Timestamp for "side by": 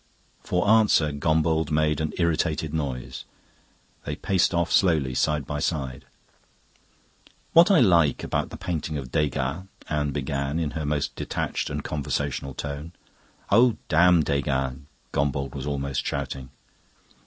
5.13-5.59